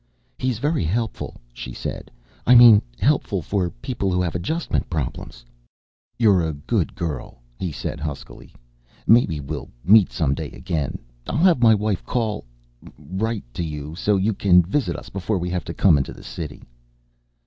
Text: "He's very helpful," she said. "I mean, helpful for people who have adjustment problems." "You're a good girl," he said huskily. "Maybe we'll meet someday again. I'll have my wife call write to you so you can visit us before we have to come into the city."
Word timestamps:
"He's 0.39 0.57
very 0.57 0.83
helpful," 0.83 1.39
she 1.53 1.73
said. 1.73 2.09
"I 2.47 2.55
mean, 2.55 2.81
helpful 2.97 3.43
for 3.43 3.69
people 3.69 4.11
who 4.11 4.19
have 4.23 4.33
adjustment 4.33 4.89
problems." 4.89 5.45
"You're 6.17 6.41
a 6.41 6.53
good 6.55 6.95
girl," 6.95 7.37
he 7.59 7.71
said 7.71 7.99
huskily. 7.99 8.51
"Maybe 9.05 9.39
we'll 9.39 9.69
meet 9.85 10.11
someday 10.11 10.49
again. 10.53 10.97
I'll 11.27 11.37
have 11.37 11.61
my 11.61 11.75
wife 11.75 12.03
call 12.03 12.45
write 12.97 13.43
to 13.53 13.63
you 13.63 13.93
so 13.93 14.17
you 14.17 14.33
can 14.33 14.63
visit 14.63 14.95
us 14.95 15.09
before 15.09 15.37
we 15.37 15.51
have 15.51 15.65
to 15.65 15.71
come 15.75 15.99
into 15.99 16.13
the 16.13 16.23
city." 16.23 16.63